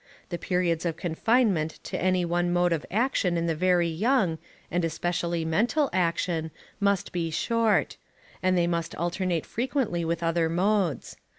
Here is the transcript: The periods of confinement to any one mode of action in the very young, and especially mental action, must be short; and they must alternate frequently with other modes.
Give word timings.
The 0.29 0.39
periods 0.39 0.83
of 0.83 0.97
confinement 0.97 1.79
to 1.83 2.01
any 2.01 2.25
one 2.25 2.51
mode 2.51 2.73
of 2.73 2.87
action 2.89 3.37
in 3.37 3.45
the 3.45 3.53
very 3.53 3.87
young, 3.87 4.39
and 4.71 4.83
especially 4.83 5.45
mental 5.45 5.91
action, 5.93 6.49
must 6.79 7.11
be 7.11 7.29
short; 7.29 7.97
and 8.41 8.57
they 8.57 8.65
must 8.65 8.95
alternate 8.95 9.45
frequently 9.45 10.03
with 10.03 10.23
other 10.23 10.49
modes. 10.49 11.17